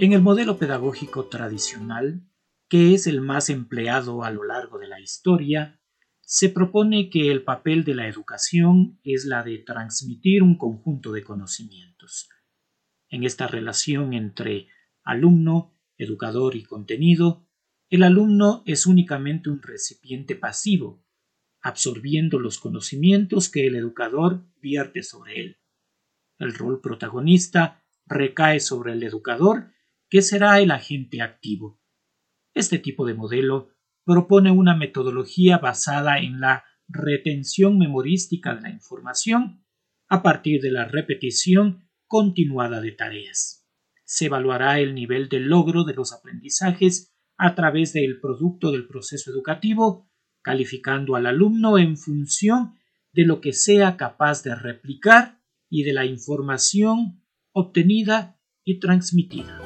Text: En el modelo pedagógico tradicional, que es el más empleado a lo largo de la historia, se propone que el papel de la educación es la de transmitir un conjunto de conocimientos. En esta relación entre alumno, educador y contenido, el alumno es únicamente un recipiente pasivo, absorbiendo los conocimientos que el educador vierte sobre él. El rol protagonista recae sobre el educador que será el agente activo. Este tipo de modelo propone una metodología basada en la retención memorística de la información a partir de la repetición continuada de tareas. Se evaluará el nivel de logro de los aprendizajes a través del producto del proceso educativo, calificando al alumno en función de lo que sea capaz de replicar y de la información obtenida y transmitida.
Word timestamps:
En 0.00 0.12
el 0.12 0.22
modelo 0.22 0.58
pedagógico 0.58 1.28
tradicional, 1.28 2.28
que 2.68 2.94
es 2.94 3.06
el 3.06 3.20
más 3.20 3.48
empleado 3.48 4.24
a 4.24 4.30
lo 4.32 4.42
largo 4.42 4.78
de 4.78 4.88
la 4.88 5.00
historia, 5.00 5.80
se 6.20 6.48
propone 6.48 7.10
que 7.10 7.30
el 7.30 7.44
papel 7.44 7.84
de 7.84 7.94
la 7.94 8.08
educación 8.08 8.98
es 9.04 9.24
la 9.24 9.44
de 9.44 9.58
transmitir 9.58 10.42
un 10.42 10.58
conjunto 10.58 11.12
de 11.12 11.22
conocimientos. 11.22 12.28
En 13.08 13.22
esta 13.22 13.46
relación 13.46 14.14
entre 14.14 14.66
alumno, 15.04 15.78
educador 15.96 16.56
y 16.56 16.64
contenido, 16.64 17.46
el 17.88 18.02
alumno 18.02 18.64
es 18.66 18.86
únicamente 18.86 19.48
un 19.48 19.62
recipiente 19.62 20.34
pasivo, 20.34 21.04
absorbiendo 21.60 22.40
los 22.40 22.58
conocimientos 22.58 23.48
que 23.48 23.68
el 23.68 23.76
educador 23.76 24.44
vierte 24.60 25.04
sobre 25.04 25.40
él. 25.40 25.58
El 26.38 26.52
rol 26.52 26.80
protagonista 26.80 27.84
recae 28.06 28.58
sobre 28.58 28.92
el 28.92 29.02
educador 29.04 29.73
que 30.14 30.22
será 30.22 30.60
el 30.60 30.70
agente 30.70 31.22
activo. 31.22 31.82
Este 32.54 32.78
tipo 32.78 33.04
de 33.04 33.14
modelo 33.14 33.70
propone 34.04 34.52
una 34.52 34.76
metodología 34.76 35.58
basada 35.58 36.18
en 36.18 36.38
la 36.38 36.62
retención 36.86 37.78
memorística 37.78 38.54
de 38.54 38.60
la 38.60 38.70
información 38.70 39.66
a 40.08 40.22
partir 40.22 40.60
de 40.60 40.70
la 40.70 40.84
repetición 40.84 41.88
continuada 42.06 42.80
de 42.80 42.92
tareas. 42.92 43.66
Se 44.04 44.26
evaluará 44.26 44.78
el 44.78 44.94
nivel 44.94 45.28
de 45.28 45.40
logro 45.40 45.82
de 45.82 45.94
los 45.94 46.12
aprendizajes 46.12 47.12
a 47.36 47.56
través 47.56 47.92
del 47.92 48.20
producto 48.20 48.70
del 48.70 48.86
proceso 48.86 49.32
educativo, 49.32 50.08
calificando 50.42 51.16
al 51.16 51.26
alumno 51.26 51.76
en 51.76 51.96
función 51.96 52.76
de 53.12 53.24
lo 53.24 53.40
que 53.40 53.52
sea 53.52 53.96
capaz 53.96 54.44
de 54.44 54.54
replicar 54.54 55.40
y 55.68 55.82
de 55.82 55.92
la 55.92 56.06
información 56.06 57.20
obtenida 57.50 58.38
y 58.62 58.78
transmitida. 58.78 59.63